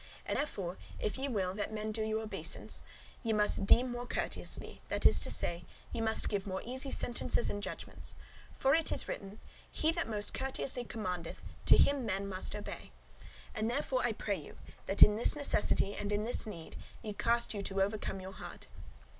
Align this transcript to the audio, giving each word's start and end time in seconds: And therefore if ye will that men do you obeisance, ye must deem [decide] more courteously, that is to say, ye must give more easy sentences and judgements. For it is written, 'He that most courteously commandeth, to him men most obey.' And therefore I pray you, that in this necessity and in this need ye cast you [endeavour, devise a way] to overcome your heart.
And 0.25 0.35
therefore 0.35 0.79
if 0.99 1.19
ye 1.19 1.27
will 1.27 1.53
that 1.53 1.71
men 1.71 1.91
do 1.91 2.01
you 2.01 2.21
obeisance, 2.21 2.81
ye 3.21 3.33
must 3.33 3.67
deem 3.67 3.85
[decide] 3.85 3.91
more 3.91 4.07
courteously, 4.07 4.81
that 4.89 5.05
is 5.05 5.19
to 5.19 5.29
say, 5.29 5.63
ye 5.93 6.01
must 6.01 6.27
give 6.27 6.47
more 6.47 6.63
easy 6.65 6.89
sentences 6.89 7.51
and 7.51 7.61
judgements. 7.61 8.15
For 8.51 8.73
it 8.73 8.91
is 8.91 9.07
written, 9.07 9.39
'He 9.69 9.91
that 9.91 10.09
most 10.09 10.33
courteously 10.33 10.85
commandeth, 10.85 11.43
to 11.67 11.77
him 11.77 12.03
men 12.03 12.27
most 12.27 12.55
obey.' 12.55 12.91
And 13.53 13.69
therefore 13.69 14.01
I 14.03 14.13
pray 14.13 14.37
you, 14.37 14.57
that 14.87 15.03
in 15.03 15.17
this 15.17 15.35
necessity 15.35 15.93
and 15.93 16.11
in 16.11 16.23
this 16.23 16.47
need 16.47 16.77
ye 17.03 17.13
cast 17.13 17.53
you 17.53 17.59
[endeavour, 17.59 17.59
devise 17.59 17.59
a 17.59 17.59
way] 17.59 17.63
to 17.63 17.85
overcome 17.85 18.21
your 18.21 18.31
heart. 18.33 18.65